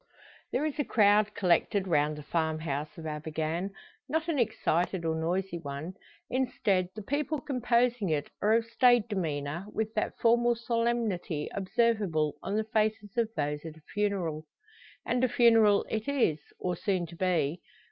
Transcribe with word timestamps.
There 0.51 0.65
is 0.65 0.79
a 0.79 0.83
crowd 0.83 1.35
collected 1.35 1.87
round 1.87 2.17
the 2.17 2.23
farmhouse 2.23 2.97
of 2.97 3.05
Abergann. 3.05 3.69
Not 4.09 4.27
an 4.29 4.39
excited, 4.39 5.05
or 5.05 5.13
noisy 5.13 5.59
one; 5.59 5.93
instead, 6.27 6.89
the 6.95 7.03
people 7.03 7.39
composing 7.39 8.09
it 8.09 8.31
are 8.41 8.53
of 8.53 8.65
staid 8.65 9.07
demeanour, 9.07 9.67
with 9.71 9.93
that 9.93 10.17
formal 10.17 10.55
solemnity 10.55 11.49
observable 11.53 12.33
on 12.41 12.55
the 12.55 12.63
faces 12.63 13.15
of 13.15 13.29
those 13.35 13.63
at 13.63 13.77
a 13.77 13.81
funeral. 13.93 14.47
And 15.05 15.23
a 15.23 15.29
funeral 15.29 15.85
it 15.87 16.07
is, 16.07 16.39
or 16.57 16.75
soon 16.75 17.05
to 17.05 17.15
be. 17.15 17.61